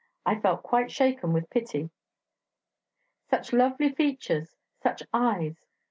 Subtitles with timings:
[0.25, 1.91] I felt quite shaken with pity.
[3.29, 5.67] Such lovely features; such eyes!...